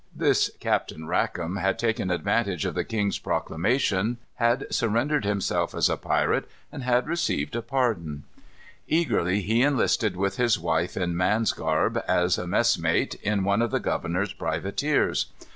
This 0.15 0.49
Captain 0.59 1.05
Rackam 1.05 1.57
had 1.59 1.77
taken 1.77 2.09
advantage 2.09 2.65
of 2.65 2.73
the 2.73 2.83
king's 2.83 3.19
proclamation, 3.19 4.17
had 4.37 4.65
surrendered 4.73 5.25
himself 5.25 5.75
as 5.75 5.89
a 5.89 5.95
pirate, 5.95 6.49
and 6.71 6.81
had 6.81 7.05
received 7.07 7.55
a 7.55 7.61
pardon. 7.61 8.23
Eagerly 8.87 9.41
he 9.43 9.61
enlisted, 9.61 10.15
with 10.15 10.37
his 10.37 10.57
wife 10.57 10.97
in 10.97 11.15
man's 11.15 11.51
garb, 11.53 12.03
as 12.07 12.39
a 12.39 12.47
messmate, 12.47 13.13
in 13.21 13.43
one 13.43 13.61
of 13.61 13.69
the 13.69 13.79
governor's 13.79 14.33
privateers. 14.33 15.27